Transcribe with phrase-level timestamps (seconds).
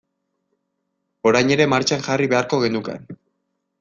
[1.31, 2.97] Orain ere martxan jarri beharko genuke.